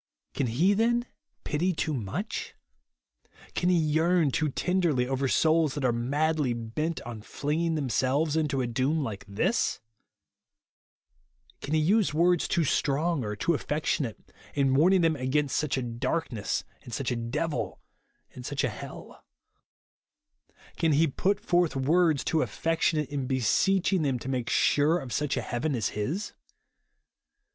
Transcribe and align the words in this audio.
Can 0.33 0.47
he 0.47 0.73
then 0.73 1.05
pity 1.43 1.73
too 1.73 1.93
much? 1.93 2.55
Can 3.53 3.69
he 3.69 3.77
yearn 3.77 4.31
too 4.31 4.49
ten 4.49 4.81
derly 4.81 5.05
over 5.05 5.27
souls 5.27 5.75
that 5.75 5.85
are 5.85 5.91
madly 5.91 6.53
bent 6.53 6.99
on 7.03 7.21
fiino^inof 7.21 7.75
themselves 7.75 8.35
into 8.35 8.61
a 8.61 8.65
doom 8.65 9.03
like 9.03 9.23
this 9.27 9.79
1 11.59 11.59
Can 11.61 11.73
he 11.75 11.79
use 11.81 12.15
words 12.15 12.47
too 12.47 12.63
strong 12.63 13.23
or 13.23 13.35
too 13.35 13.53
affec 13.53 13.83
tionate, 13.83 14.15
in 14.55 14.71
warnino^ 14.73 15.03
them 15.03 15.15
against 15.17 15.55
such 15.55 15.77
a 15.77 15.83
darkness, 15.83 16.63
and 16.81 16.91
such 16.91 17.11
a 17.11 17.15
devil, 17.15 17.79
and 18.33 18.43
such 18.43 18.63
a 18.63 18.69
hell 18.69 19.23
i 20.49 20.53
Can 20.79 20.93
he 20.93 21.05
put 21.05 21.39
forth 21.39 21.75
words 21.75 22.23
too 22.23 22.41
affectionate 22.41 23.09
in 23.11 23.27
beseeching 23.27 24.01
them 24.01 24.17
to 24.17 24.27
make 24.29 24.49
sure 24.49 24.97
of 24.97 25.13
such 25.13 25.37
a 25.37 25.43
heaven 25.43 25.75
as 25.75 25.89
his 25.89 26.33